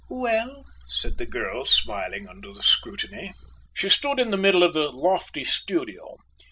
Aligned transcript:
"Well?" 0.09 0.65
said 0.87 1.19
the 1.19 1.27
girl, 1.27 1.63
smiling 1.67 2.27
under 2.27 2.51
the 2.51 2.63
scrutiny. 2.63 3.35
She 3.75 3.89
stood 3.89 4.19
in 4.19 4.31
the 4.31 4.35
middle 4.35 4.63
of 4.63 4.73
the 4.73 4.89
lofty 4.91 5.43
studio. 5.43 6.15